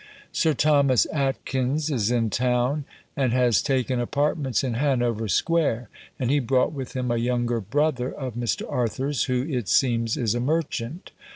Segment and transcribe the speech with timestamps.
[0.31, 6.39] Sir Thomas Atkyns is in town, and has taken apartments in Hanover Square; and he
[6.39, 8.63] brought with him a younger brother of Mr.
[8.67, 11.11] Arthur's, who, it seems, is a merchant.